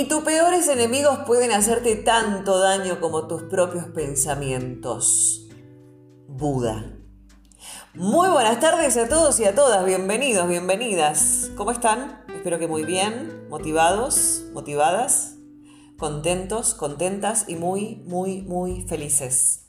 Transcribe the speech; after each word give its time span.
Ni 0.00 0.08
tus 0.08 0.22
peores 0.22 0.66
enemigos 0.68 1.18
pueden 1.26 1.52
hacerte 1.52 1.94
tanto 1.94 2.58
daño 2.58 3.02
como 3.02 3.26
tus 3.26 3.42
propios 3.42 3.84
pensamientos. 3.88 5.46
Buda. 6.26 6.96
Muy 7.92 8.30
buenas 8.30 8.60
tardes 8.60 8.96
a 8.96 9.10
todos 9.10 9.38
y 9.40 9.44
a 9.44 9.54
todas, 9.54 9.84
bienvenidos, 9.84 10.48
bienvenidas. 10.48 11.50
¿Cómo 11.54 11.70
están? 11.70 12.24
Espero 12.34 12.58
que 12.58 12.66
muy 12.66 12.84
bien, 12.84 13.46
motivados, 13.50 14.44
motivadas, 14.54 15.34
contentos, 15.98 16.72
contentas 16.72 17.44
y 17.46 17.56
muy, 17.56 17.96
muy, 18.06 18.40
muy 18.40 18.86
felices. 18.88 19.66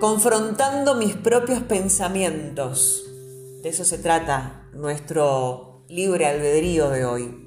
Confrontando 0.00 0.96
mis 0.96 1.14
propios 1.14 1.62
pensamientos. 1.62 3.04
De 3.62 3.68
eso 3.68 3.84
se 3.84 3.98
trata 3.98 4.68
nuestro 4.72 5.84
libre 5.88 6.26
albedrío 6.26 6.90
de 6.90 7.04
hoy. 7.04 7.43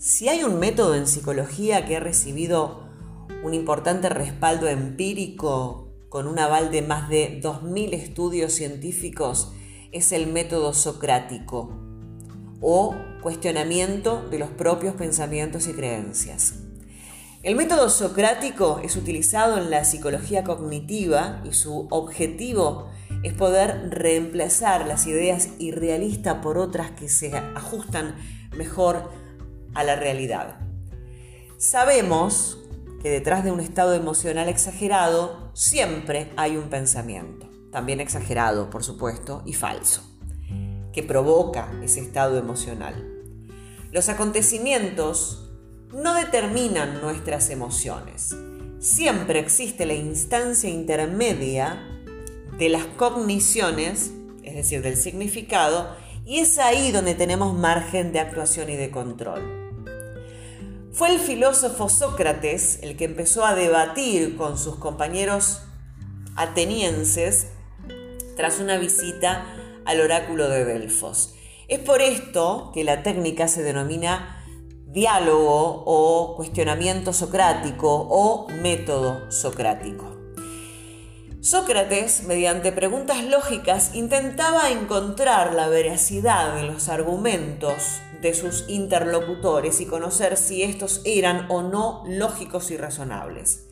Si 0.00 0.30
hay 0.30 0.44
un 0.44 0.58
método 0.58 0.94
en 0.94 1.06
psicología 1.06 1.84
que 1.84 1.98
ha 1.98 2.00
recibido 2.00 2.88
un 3.44 3.52
importante 3.52 4.08
respaldo 4.08 4.66
empírico 4.66 5.92
con 6.08 6.26
un 6.26 6.38
aval 6.38 6.70
de 6.70 6.80
más 6.80 7.10
de 7.10 7.38
2.000 7.42 7.92
estudios 7.92 8.54
científicos, 8.54 9.52
es 9.92 10.12
el 10.12 10.26
método 10.26 10.72
socrático 10.72 11.78
o 12.62 12.94
cuestionamiento 13.20 14.26
de 14.30 14.38
los 14.38 14.48
propios 14.48 14.94
pensamientos 14.94 15.68
y 15.68 15.74
creencias. 15.74 16.54
El 17.42 17.54
método 17.54 17.90
socrático 17.90 18.80
es 18.82 18.96
utilizado 18.96 19.58
en 19.58 19.68
la 19.68 19.84
psicología 19.84 20.44
cognitiva 20.44 21.42
y 21.44 21.52
su 21.52 21.88
objetivo 21.90 22.88
es 23.22 23.34
poder 23.34 23.90
reemplazar 23.90 24.86
las 24.86 25.06
ideas 25.06 25.50
irrealistas 25.58 26.36
por 26.36 26.56
otras 26.56 26.90
que 26.92 27.10
se 27.10 27.36
ajustan 27.36 28.14
mejor 28.56 29.19
a 29.74 29.84
la 29.84 29.96
realidad. 29.96 30.58
Sabemos 31.58 32.58
que 33.02 33.10
detrás 33.10 33.44
de 33.44 33.50
un 33.50 33.60
estado 33.60 33.94
emocional 33.94 34.48
exagerado 34.48 35.50
siempre 35.54 36.30
hay 36.36 36.56
un 36.56 36.68
pensamiento, 36.68 37.48
también 37.70 38.00
exagerado, 38.00 38.70
por 38.70 38.84
supuesto, 38.84 39.42
y 39.46 39.54
falso, 39.54 40.02
que 40.92 41.02
provoca 41.02 41.70
ese 41.82 42.00
estado 42.00 42.38
emocional. 42.38 43.06
Los 43.90 44.08
acontecimientos 44.08 45.50
no 45.92 46.14
determinan 46.14 47.00
nuestras 47.00 47.50
emociones. 47.50 48.36
Siempre 48.78 49.40
existe 49.40 49.84
la 49.86 49.94
instancia 49.94 50.70
intermedia 50.70 51.86
de 52.58 52.68
las 52.68 52.84
cogniciones, 52.84 54.12
es 54.42 54.54
decir, 54.54 54.82
del 54.82 54.96
significado, 54.96 55.96
y 56.24 56.38
es 56.38 56.58
ahí 56.58 56.92
donde 56.92 57.14
tenemos 57.14 57.58
margen 57.58 58.12
de 58.12 58.20
actuación 58.20 58.70
y 58.70 58.76
de 58.76 58.90
control. 58.90 59.59
Fue 61.00 61.14
el 61.14 61.18
filósofo 61.18 61.88
Sócrates 61.88 62.78
el 62.82 62.94
que 62.94 63.06
empezó 63.06 63.46
a 63.46 63.54
debatir 63.54 64.36
con 64.36 64.58
sus 64.58 64.76
compañeros 64.76 65.62
atenienses 66.36 67.46
tras 68.36 68.60
una 68.60 68.76
visita 68.76 69.46
al 69.86 70.02
oráculo 70.02 70.50
de 70.50 70.66
Delfos. 70.66 71.36
Es 71.68 71.78
por 71.78 72.02
esto 72.02 72.70
que 72.74 72.84
la 72.84 73.02
técnica 73.02 73.48
se 73.48 73.62
denomina 73.62 74.44
diálogo 74.88 75.84
o 75.86 76.36
cuestionamiento 76.36 77.14
socrático 77.14 78.06
o 78.10 78.48
método 78.50 79.32
socrático. 79.32 80.18
Sócrates, 81.40 82.24
mediante 82.24 82.72
preguntas 82.72 83.24
lógicas, 83.24 83.94
intentaba 83.94 84.68
encontrar 84.68 85.54
la 85.54 85.68
veracidad 85.68 86.56
de 86.56 86.64
los 86.64 86.90
argumentos 86.90 88.02
de 88.20 88.34
sus 88.34 88.64
interlocutores 88.68 89.80
y 89.80 89.86
conocer 89.86 90.36
si 90.36 90.62
estos 90.62 91.00
eran 91.04 91.46
o 91.50 91.62
no 91.62 92.04
lógicos 92.06 92.70
y 92.70 92.76
razonables. 92.76 93.66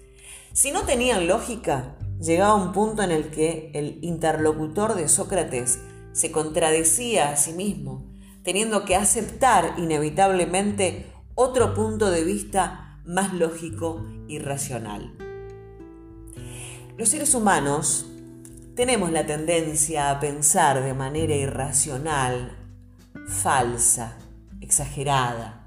Si 0.52 0.72
no 0.72 0.84
tenían 0.84 1.26
lógica, 1.26 1.96
llegaba 2.20 2.54
un 2.54 2.72
punto 2.72 3.02
en 3.02 3.10
el 3.10 3.30
que 3.30 3.70
el 3.74 3.98
interlocutor 4.02 4.94
de 4.94 5.08
Sócrates 5.08 5.78
se 6.12 6.32
contradecía 6.32 7.30
a 7.30 7.36
sí 7.36 7.52
mismo, 7.52 8.06
teniendo 8.42 8.84
que 8.84 8.96
aceptar 8.96 9.74
inevitablemente 9.76 11.12
otro 11.34 11.74
punto 11.74 12.10
de 12.10 12.24
vista 12.24 13.00
más 13.04 13.32
lógico 13.32 14.04
y 14.26 14.38
racional. 14.38 15.14
Los 16.96 17.10
seres 17.10 17.34
humanos 17.34 18.06
tenemos 18.74 19.12
la 19.12 19.26
tendencia 19.26 20.10
a 20.10 20.18
pensar 20.18 20.82
de 20.82 20.94
manera 20.94 21.34
irracional, 21.34 22.56
falsa, 23.28 24.18
exagerada. 24.60 25.64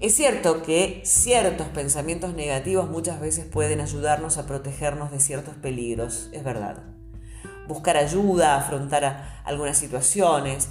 Es 0.00 0.14
cierto 0.16 0.62
que 0.62 1.00
ciertos 1.04 1.68
pensamientos 1.68 2.34
negativos 2.34 2.90
muchas 2.90 3.20
veces 3.20 3.46
pueden 3.46 3.80
ayudarnos 3.80 4.36
a 4.36 4.46
protegernos 4.46 5.10
de 5.10 5.20
ciertos 5.20 5.54
peligros, 5.54 6.28
es 6.32 6.44
verdad. 6.44 6.82
Buscar 7.68 7.96
ayuda, 7.96 8.56
afrontar 8.56 9.40
algunas 9.44 9.78
situaciones, 9.78 10.68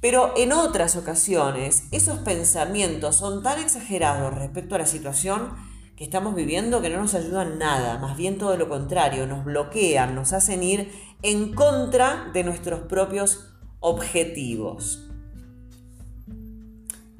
pero 0.00 0.32
en 0.36 0.52
otras 0.52 0.96
ocasiones 0.96 1.84
esos 1.90 2.20
pensamientos 2.20 3.16
son 3.16 3.42
tan 3.42 3.60
exagerados 3.60 4.32
respecto 4.34 4.76
a 4.76 4.78
la 4.78 4.86
situación 4.86 5.50
que 5.96 6.04
estamos 6.04 6.34
viviendo 6.34 6.80
que 6.80 6.88
no 6.88 7.02
nos 7.02 7.14
ayudan 7.14 7.58
nada, 7.58 7.98
más 7.98 8.16
bien 8.16 8.38
todo 8.38 8.56
lo 8.56 8.70
contrario, 8.70 9.26
nos 9.26 9.44
bloquean, 9.44 10.14
nos 10.14 10.32
hacen 10.32 10.62
ir 10.62 10.90
en 11.20 11.54
contra 11.54 12.30
de 12.32 12.44
nuestros 12.44 12.80
propios 12.80 13.52
objetivos. 13.80 15.09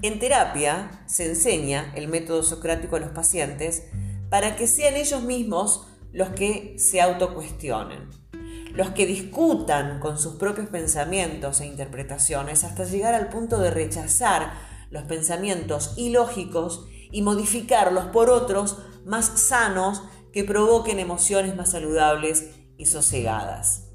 En 0.02 0.18
terapia 0.18 1.02
se 1.06 1.28
enseña 1.28 1.92
el 1.94 2.08
método 2.08 2.42
socrático 2.42 2.96
a 2.96 3.00
los 3.00 3.10
pacientes 3.10 3.84
para 4.30 4.56
que 4.56 4.66
sean 4.66 4.96
ellos 4.96 5.22
mismos 5.22 5.86
los 6.12 6.30
que 6.30 6.76
se 6.78 7.02
autocuestionen, 7.02 8.08
los 8.72 8.90
que 8.90 9.04
discutan 9.04 10.00
con 10.00 10.18
sus 10.18 10.36
propios 10.36 10.68
pensamientos 10.68 11.60
e 11.60 11.66
interpretaciones 11.66 12.64
hasta 12.64 12.84
llegar 12.84 13.12
al 13.12 13.28
punto 13.28 13.58
de 13.58 13.70
rechazar 13.70 14.54
los 14.90 15.02
pensamientos 15.02 15.92
ilógicos 15.98 16.86
y 17.12 17.20
modificarlos 17.20 18.06
por 18.06 18.30
otros 18.30 18.78
más 19.04 19.26
sanos 19.38 20.02
que 20.32 20.44
provoquen 20.44 20.98
emociones 20.98 21.54
más 21.56 21.72
saludables 21.72 22.50
y 22.78 22.86
sosegadas. 22.86 23.89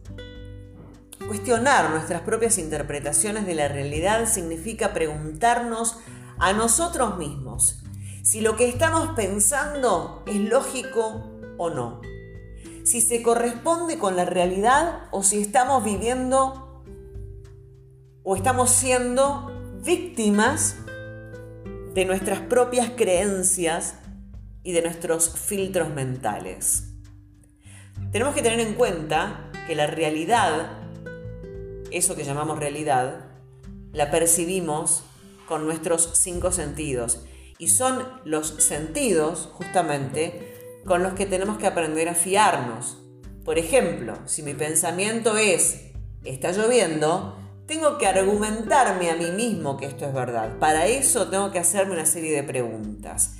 Cuestionar 1.27 1.89
nuestras 1.89 2.21
propias 2.21 2.59
interpretaciones 2.59 3.47
de 3.47 3.55
la 3.55 3.67
realidad 3.67 4.27
significa 4.27 4.93
preguntarnos 4.93 5.97
a 6.37 6.53
nosotros 6.53 7.17
mismos 7.17 7.81
si 8.21 8.41
lo 8.41 8.55
que 8.55 8.67
estamos 8.67 9.09
pensando 9.15 10.23
es 10.27 10.35
lógico 10.35 11.31
o 11.57 11.69
no, 11.69 12.01
si 12.83 13.01
se 13.01 13.23
corresponde 13.23 13.97
con 13.97 14.15
la 14.15 14.25
realidad 14.25 15.03
o 15.11 15.23
si 15.23 15.41
estamos 15.41 15.83
viviendo 15.83 16.83
o 18.23 18.35
estamos 18.35 18.69
siendo 18.71 19.51
víctimas 19.83 20.75
de 21.93 22.05
nuestras 22.05 22.39
propias 22.41 22.91
creencias 22.95 23.95
y 24.63 24.73
de 24.73 24.81
nuestros 24.81 25.29
filtros 25.29 25.89
mentales. 25.89 26.91
Tenemos 28.11 28.35
que 28.35 28.41
tener 28.41 28.59
en 28.59 28.73
cuenta 28.73 29.51
que 29.67 29.75
la 29.75 29.87
realidad 29.87 30.84
eso 31.91 32.15
que 32.15 32.23
llamamos 32.23 32.59
realidad, 32.59 33.27
la 33.91 34.11
percibimos 34.11 35.03
con 35.47 35.65
nuestros 35.65 36.11
cinco 36.13 36.51
sentidos. 36.51 37.25
Y 37.57 37.69
son 37.69 38.05
los 38.25 38.47
sentidos, 38.47 39.49
justamente, 39.53 40.81
con 40.85 41.03
los 41.03 41.13
que 41.13 41.25
tenemos 41.25 41.57
que 41.57 41.67
aprender 41.67 42.09
a 42.09 42.15
fiarnos. 42.15 42.97
Por 43.43 43.57
ejemplo, 43.57 44.13
si 44.25 44.43
mi 44.43 44.53
pensamiento 44.53 45.37
es, 45.37 45.91
está 46.23 46.51
lloviendo, 46.51 47.37
tengo 47.65 47.97
que 47.97 48.07
argumentarme 48.07 49.09
a 49.09 49.15
mí 49.15 49.31
mismo 49.31 49.77
que 49.77 49.85
esto 49.85 50.05
es 50.05 50.13
verdad. 50.13 50.57
Para 50.59 50.87
eso 50.87 51.29
tengo 51.29 51.51
que 51.51 51.59
hacerme 51.59 51.93
una 51.93 52.05
serie 52.05 52.35
de 52.35 52.43
preguntas 52.43 53.35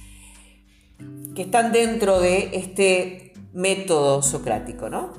que 1.35 1.43
están 1.43 1.71
dentro 1.71 2.19
de 2.19 2.51
este 2.53 3.33
método 3.53 4.23
socrático, 4.23 4.89
¿no? 4.89 5.11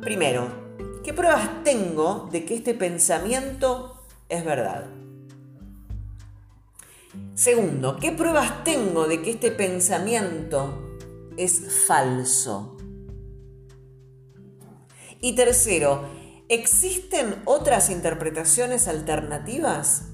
Primero, 0.00 0.69
¿Qué 1.10 1.16
pruebas 1.16 1.64
tengo 1.64 2.28
de 2.30 2.44
que 2.44 2.54
este 2.54 2.72
pensamiento 2.72 4.00
es 4.28 4.44
verdad? 4.44 4.86
Segundo, 7.34 7.96
¿qué 7.96 8.12
pruebas 8.12 8.62
tengo 8.62 9.08
de 9.08 9.20
que 9.20 9.32
este 9.32 9.50
pensamiento 9.50 10.96
es 11.36 11.84
falso? 11.88 12.76
Y 15.20 15.34
tercero, 15.34 16.04
¿existen 16.48 17.42
otras 17.44 17.90
interpretaciones 17.90 18.86
alternativas? 18.86 20.10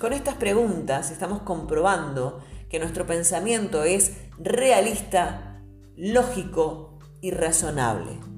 Con 0.00 0.12
estas 0.12 0.34
preguntas 0.34 1.12
estamos 1.12 1.42
comprobando 1.42 2.42
que 2.68 2.80
nuestro 2.80 3.06
pensamiento 3.06 3.84
es 3.84 4.16
realista, 4.36 5.62
lógico 5.94 6.98
y 7.20 7.30
razonable. 7.30 8.31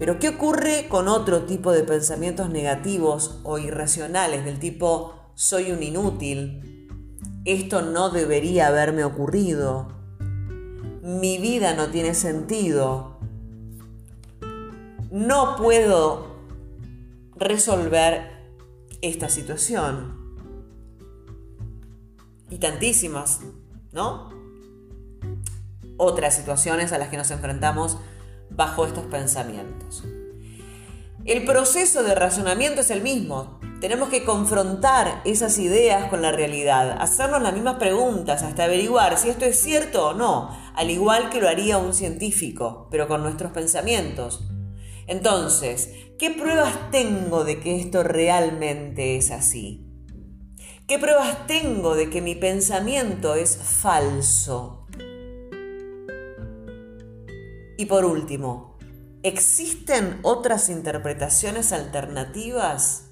Pero 0.00 0.18
¿qué 0.18 0.30
ocurre 0.30 0.88
con 0.88 1.08
otro 1.08 1.42
tipo 1.42 1.72
de 1.72 1.84
pensamientos 1.84 2.48
negativos 2.48 3.38
o 3.42 3.58
irracionales 3.58 4.46
del 4.46 4.58
tipo 4.58 5.14
soy 5.34 5.72
un 5.72 5.82
inútil, 5.82 6.88
esto 7.44 7.82
no 7.82 8.08
debería 8.08 8.68
haberme 8.68 9.04
ocurrido, 9.04 9.88
mi 11.02 11.36
vida 11.36 11.74
no 11.74 11.88
tiene 11.88 12.14
sentido, 12.14 13.20
no 15.10 15.56
puedo 15.56 16.28
resolver 17.36 18.22
esta 19.02 19.28
situación. 19.28 20.18
Y 22.48 22.56
tantísimas, 22.56 23.40
¿no? 23.92 24.30
Otras 25.98 26.34
situaciones 26.34 26.90
a 26.92 26.98
las 26.98 27.10
que 27.10 27.18
nos 27.18 27.30
enfrentamos 27.30 27.98
bajo 28.60 28.84
estos 28.84 29.06
pensamientos. 29.06 30.04
El 31.24 31.46
proceso 31.46 32.02
de 32.02 32.14
razonamiento 32.14 32.82
es 32.82 32.90
el 32.90 33.00
mismo. 33.00 33.58
Tenemos 33.80 34.10
que 34.10 34.22
confrontar 34.22 35.22
esas 35.24 35.56
ideas 35.56 36.10
con 36.10 36.20
la 36.20 36.30
realidad, 36.30 36.98
hacernos 37.00 37.40
las 37.40 37.54
mismas 37.54 37.76
preguntas 37.76 38.42
hasta 38.42 38.64
averiguar 38.64 39.16
si 39.16 39.30
esto 39.30 39.46
es 39.46 39.58
cierto 39.58 40.08
o 40.08 40.12
no, 40.12 40.54
al 40.74 40.90
igual 40.90 41.30
que 41.30 41.40
lo 41.40 41.48
haría 41.48 41.78
un 41.78 41.94
científico, 41.94 42.86
pero 42.90 43.08
con 43.08 43.22
nuestros 43.22 43.50
pensamientos. 43.52 44.44
Entonces, 45.06 45.94
¿qué 46.18 46.30
pruebas 46.30 46.90
tengo 46.90 47.44
de 47.44 47.60
que 47.60 47.80
esto 47.80 48.02
realmente 48.02 49.16
es 49.16 49.30
así? 49.30 49.86
¿Qué 50.86 50.98
pruebas 50.98 51.46
tengo 51.46 51.94
de 51.94 52.10
que 52.10 52.20
mi 52.20 52.34
pensamiento 52.34 53.34
es 53.36 53.56
falso? 53.56 54.79
Y 57.80 57.86
por 57.86 58.04
último, 58.04 58.76
¿existen 59.22 60.18
otras 60.20 60.68
interpretaciones 60.68 61.72
alternativas? 61.72 63.04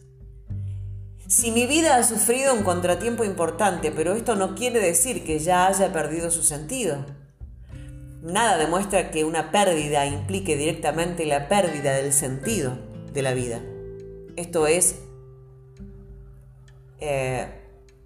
Si 1.26 1.50
mi 1.52 1.66
vida 1.66 1.96
ha 1.96 2.02
sufrido 2.02 2.52
un 2.52 2.64
contratiempo 2.64 3.24
importante, 3.24 3.90
pero 3.90 4.12
esto 4.12 4.36
no 4.36 4.54
quiere 4.54 4.78
decir 4.78 5.24
que 5.24 5.38
ya 5.38 5.68
haya 5.68 5.90
perdido 5.90 6.30
su 6.30 6.42
sentido. 6.42 7.06
Nada 8.20 8.58
demuestra 8.58 9.10
que 9.10 9.24
una 9.24 9.52
pérdida 9.52 10.04
implique 10.04 10.54
directamente 10.54 11.24
la 11.24 11.48
pérdida 11.48 11.94
del 11.94 12.12
sentido 12.12 12.78
de 13.10 13.22
la 13.22 13.32
vida. 13.32 13.62
Esto 14.36 14.66
es 14.66 14.96
eh, 17.00 17.48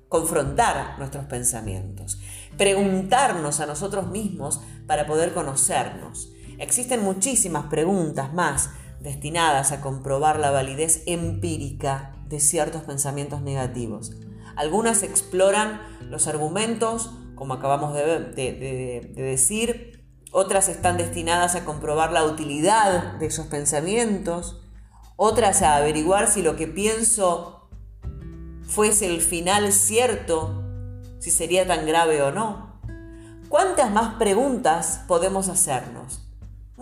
confrontar 0.08 0.96
nuestros 1.00 1.24
pensamientos, 1.24 2.20
preguntarnos 2.56 3.58
a 3.58 3.66
nosotros 3.66 4.06
mismos 4.06 4.60
para 4.86 5.08
poder 5.08 5.34
conocernos. 5.34 6.28
Existen 6.62 7.02
muchísimas 7.02 7.66
preguntas 7.66 8.32
más 8.32 8.70
destinadas 9.00 9.72
a 9.72 9.80
comprobar 9.80 10.38
la 10.38 10.52
validez 10.52 11.02
empírica 11.06 12.14
de 12.28 12.38
ciertos 12.38 12.82
pensamientos 12.82 13.42
negativos. 13.42 14.12
Algunas 14.54 15.02
exploran 15.02 15.82
los 16.08 16.28
argumentos, 16.28 17.10
como 17.34 17.54
acabamos 17.54 17.94
de, 17.94 19.10
decir, 19.12 20.06
otras 20.30 20.68
están 20.68 20.98
destinadas 20.98 21.56
a 21.56 21.64
comprobar 21.64 22.12
la 22.12 22.24
utilidad 22.24 23.14
de 23.14 23.26
esos 23.26 23.48
pensamientos, 23.48 24.62
otras 25.16 25.62
a 25.62 25.74
averiguar 25.74 26.28
si 26.28 26.42
lo 26.42 26.54
que 26.54 26.68
pienso 26.68 27.70
fuese 28.62 29.06
el 29.06 29.20
final 29.20 29.72
cierto, 29.72 30.62
si 31.18 31.32
sería 31.32 31.66
tan 31.66 31.86
grave 31.86 32.22
o 32.22 32.30
no. 32.30 32.80
¿Cuántas 33.48 33.90
más 33.90 34.14
preguntas 34.14 35.02
podemos 35.08 35.48
hacernos? 35.48 36.21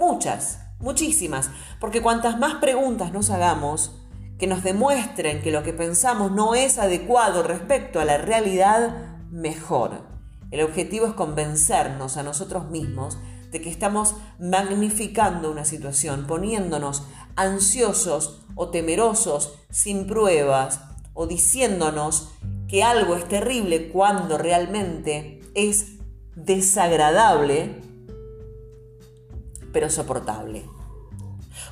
Muchas, 0.00 0.60
muchísimas, 0.78 1.50
porque 1.78 2.00
cuantas 2.00 2.38
más 2.38 2.54
preguntas 2.54 3.12
nos 3.12 3.28
hagamos, 3.28 3.92
que 4.38 4.46
nos 4.46 4.62
demuestren 4.62 5.42
que 5.42 5.50
lo 5.50 5.62
que 5.62 5.74
pensamos 5.74 6.32
no 6.32 6.54
es 6.54 6.78
adecuado 6.78 7.42
respecto 7.42 8.00
a 8.00 8.06
la 8.06 8.16
realidad, 8.16 9.18
mejor. 9.30 10.08
El 10.50 10.62
objetivo 10.62 11.04
es 11.04 11.12
convencernos 11.12 12.16
a 12.16 12.22
nosotros 12.22 12.70
mismos 12.70 13.18
de 13.50 13.60
que 13.60 13.68
estamos 13.68 14.14
magnificando 14.38 15.50
una 15.50 15.66
situación, 15.66 16.26
poniéndonos 16.26 17.02
ansiosos 17.36 18.46
o 18.54 18.70
temerosos 18.70 19.58
sin 19.68 20.06
pruebas, 20.06 20.80
o 21.12 21.26
diciéndonos 21.26 22.30
que 22.68 22.82
algo 22.82 23.16
es 23.16 23.28
terrible 23.28 23.90
cuando 23.90 24.38
realmente 24.38 25.42
es 25.54 25.98
desagradable, 26.36 27.89
pero 29.72 29.90
soportable. 29.90 30.64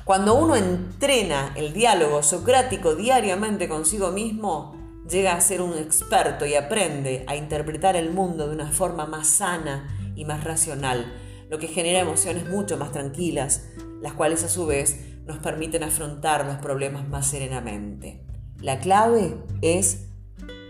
Cuando 0.03 0.35
uno 0.35 0.55
entrena 0.55 1.53
el 1.55 1.73
diálogo 1.73 2.23
socrático 2.23 2.95
diariamente 2.95 3.69
consigo 3.69 4.11
mismo, 4.11 4.75
llega 5.09 5.33
a 5.33 5.41
ser 5.41 5.61
un 5.61 5.77
experto 5.77 6.45
y 6.45 6.55
aprende 6.55 7.25
a 7.27 7.35
interpretar 7.35 7.95
el 7.95 8.11
mundo 8.11 8.47
de 8.47 8.55
una 8.55 8.71
forma 8.71 9.05
más 9.05 9.27
sana 9.27 10.13
y 10.15 10.25
más 10.25 10.43
racional, 10.43 11.13
lo 11.49 11.59
que 11.59 11.67
genera 11.67 11.99
emociones 11.99 12.47
mucho 12.49 12.77
más 12.77 12.91
tranquilas, 12.91 13.67
las 14.01 14.13
cuales 14.13 14.43
a 14.43 14.49
su 14.49 14.65
vez 14.65 14.99
nos 15.25 15.37
permiten 15.39 15.83
afrontar 15.83 16.45
los 16.45 16.57
problemas 16.57 17.07
más 17.07 17.27
serenamente. 17.27 18.25
La 18.59 18.79
clave 18.79 19.37
es 19.61 20.07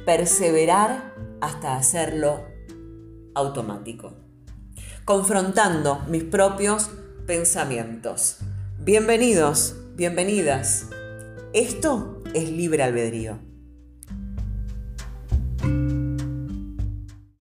perseverar 0.06 1.16
hasta 1.42 1.76
hacerlo 1.76 2.46
automático, 3.36 4.18
confrontando 5.06 6.00
mis 6.08 6.24
propios 6.24 6.92
pensamientos. 7.30 8.38
Bienvenidos, 8.80 9.76
bienvenidas. 9.96 10.88
Esto 11.54 12.24
es 12.34 12.50
libre 12.50 12.82
albedrío. 12.82 13.49